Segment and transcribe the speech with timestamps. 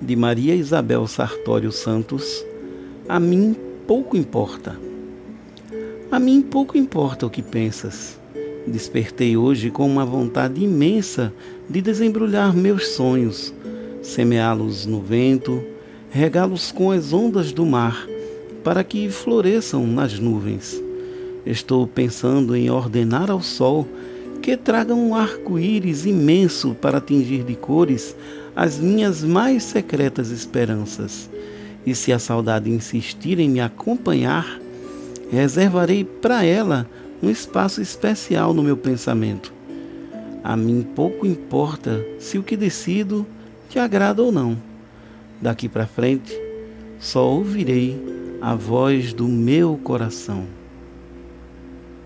[0.00, 2.44] de Maria Isabel Sartório Santos,
[3.08, 3.56] a mim
[3.86, 4.78] pouco importa.
[6.10, 8.18] A mim pouco importa o que pensas.
[8.66, 11.32] Despertei hoje com uma vontade imensa
[11.68, 13.52] de desembrulhar meus sonhos,
[14.02, 15.62] semeá-los no vento,
[16.10, 18.06] regá-los com as ondas do mar,
[18.62, 20.80] para que floresçam nas nuvens.
[21.44, 23.86] Estou pensando em ordenar ao sol
[24.48, 28.16] que traga um arco-íris imenso para tingir de cores
[28.56, 31.28] as minhas mais secretas esperanças.
[31.84, 34.58] E se a saudade insistir em me acompanhar,
[35.30, 36.88] reservarei para ela
[37.22, 39.52] um espaço especial no meu pensamento.
[40.42, 43.26] A mim pouco importa se o que decido
[43.68, 44.56] te agrada ou não.
[45.42, 46.32] Daqui para frente,
[46.98, 48.02] só ouvirei
[48.40, 50.46] a voz do meu coração.